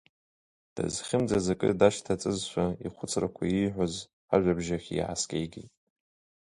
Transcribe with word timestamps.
Дызхьымӡаз 0.75 1.45
акы 1.53 1.69
дашьҭаҵызшәа, 1.79 2.65
ихәыцрақәа 2.85 3.43
ииҳәоз 3.45 3.93
ажәабжь 4.33 4.71
ахь 4.75 4.89
иааскьеигеит. 4.97 5.71